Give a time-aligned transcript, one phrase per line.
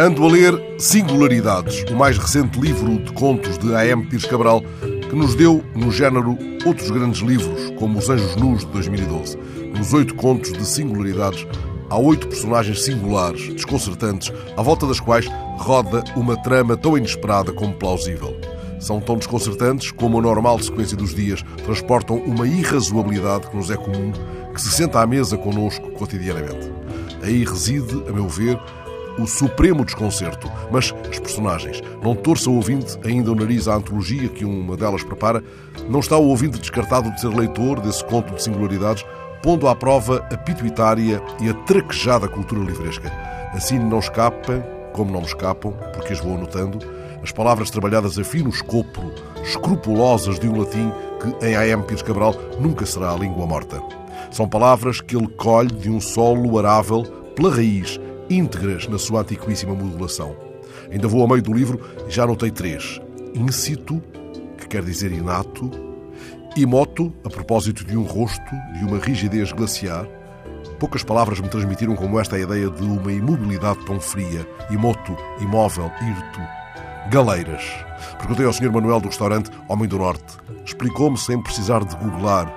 [0.00, 4.06] Ando a ler Singularidades, o mais recente livro de contos de A.M.
[4.06, 8.70] Pires Cabral, que nos deu, no género, outros grandes livros, como Os Anjos Nus, de
[8.70, 9.36] 2012.
[9.76, 11.44] Nos oito contos de Singularidades,
[11.90, 15.26] há oito personagens singulares, desconcertantes, à volta das quais
[15.56, 18.36] roda uma trama tão inesperada como plausível.
[18.78, 23.76] São tão desconcertantes como a normal sequência dos dias transportam uma irrazoabilidade que nos é
[23.76, 24.12] comum,
[24.54, 26.70] que se senta à mesa connosco cotidianamente.
[27.20, 28.60] Aí reside, a meu ver,
[29.18, 30.50] o supremo desconcerto.
[30.70, 35.02] Mas as personagens, não torça o ouvinte ainda o nariz à antologia que uma delas
[35.02, 35.42] prepara,
[35.88, 39.04] não está o ouvinte descartado de ser leitor desse conto de singularidades,
[39.42, 43.10] pondo à prova a pituitária e a traquejada cultura livresca.
[43.52, 46.78] Assim não escapam, como não me escapam, porque as vou anotando,
[47.22, 51.82] as palavras trabalhadas a fino escopro, escrupulosas de um latim que em A.M.
[51.82, 53.82] Pires Cabral nunca será a língua morta.
[54.30, 57.02] São palavras que ele colhe de um solo arável
[57.34, 57.98] pela raiz,
[58.30, 60.36] íntegras na sua antiquíssima modulação.
[60.90, 63.00] Ainda vou ao meio do livro e já anotei três.
[63.34, 64.02] Incito,
[64.56, 65.70] que quer dizer inato,
[66.56, 70.06] imoto, a propósito de um rosto, de uma rigidez glaciar.
[70.78, 74.46] Poucas palavras me transmitiram como esta a ideia de uma imobilidade tão fria.
[74.70, 76.40] Imoto, imóvel, irto.
[77.10, 77.64] Galeiras.
[78.18, 78.70] Perguntei ao Sr.
[78.70, 80.36] Manuel do restaurante Homem do Norte.
[80.64, 82.52] Explicou-me sem precisar de googlar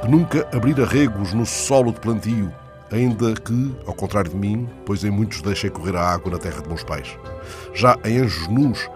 [0.00, 2.52] que nunca abrir arregos no solo de plantio,
[2.90, 6.62] ainda que, ao contrário de mim, pois em muitos deixei correr a água na terra
[6.62, 7.18] de meus pais.
[7.74, 8.88] Já em Anjos Nus,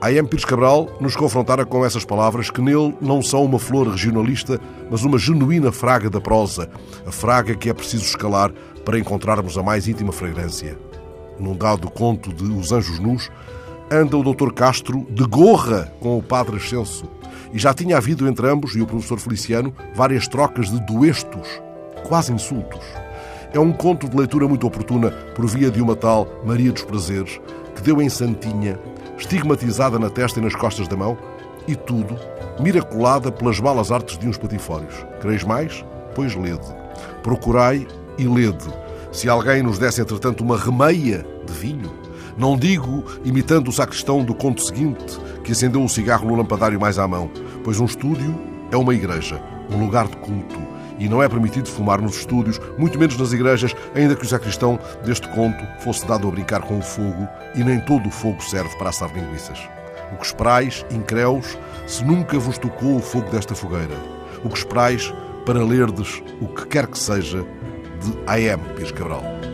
[0.00, 0.28] a M.
[0.28, 5.02] Pires Cabral nos confrontara com essas palavras que nele não são uma flor regionalista, mas
[5.02, 6.68] uma genuína fraga da prosa,
[7.06, 8.52] a fraga que é preciso escalar
[8.84, 10.78] para encontrarmos a mais íntima fragrância.
[11.38, 13.30] Num dado conto de Os Anjos Nus,
[13.90, 14.52] anda o Dr.
[14.52, 17.08] Castro de gorra com o Padre Ascenso,
[17.52, 21.48] e já tinha havido entre ambos e o professor Feliciano várias trocas de duestos,
[22.06, 22.84] quase insultos.
[23.54, 27.40] É um conto de leitura muito oportuna por via de uma tal Maria dos Prazeres,
[27.76, 28.76] que deu em Santinha,
[29.16, 31.16] estigmatizada na testa e nas costas da mão,
[31.68, 32.18] e tudo
[32.58, 35.06] miraculada pelas malas artes de uns patifórios.
[35.20, 35.84] Quereis mais?
[36.16, 36.66] Pois lede.
[37.22, 37.86] Procurai
[38.18, 38.66] e lede.
[39.12, 41.92] Se alguém nos desse, entretanto, uma remeia de vinho,
[42.36, 46.98] não digo imitando o sacristão do conto seguinte, que acendeu o cigarro no lampadário mais
[46.98, 47.30] à mão,
[47.62, 48.34] pois um estúdio
[48.72, 49.40] é uma igreja,
[49.70, 50.58] um lugar de culto,
[50.98, 54.78] e não é permitido fumar nos estúdios, muito menos nas igrejas, ainda que o sacristão
[55.04, 58.76] deste conto fosse dado a brincar com o fogo, e nem todo o fogo serve
[58.76, 59.58] para assar linguiças.
[60.12, 63.96] O que esperais, incréus, se nunca vos tocou o fogo desta fogueira?
[64.44, 65.12] O que esperais
[65.44, 68.62] para lerdes o que quer que seja de A.M.
[68.74, 69.53] Pires Cabral?